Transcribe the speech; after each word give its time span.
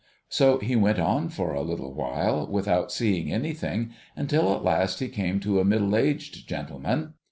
So, 0.29 0.57
he 0.57 0.75
went 0.75 0.97
on 0.97 1.29
for 1.29 1.53
a 1.53 1.61
little 1.61 1.93
while 1.93 2.47
without 2.47 2.91
seeing 2.91 3.31
anything, 3.31 3.91
until 4.15 4.51
at 4.55 4.63
last 4.63 4.99
he 4.99 5.07
came 5.09 5.39
to 5.41 5.59
a 5.59 5.63
middle 5.63 5.95
aged 5.95 6.47
gentleman. 6.49 7.13